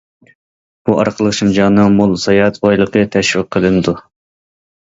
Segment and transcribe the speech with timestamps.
[0.89, 3.95] بۇ ئارقىلىق شىنجاڭنىڭ مول ساياھەت بايلىقى تەشۋىق قىلىنىدۇ.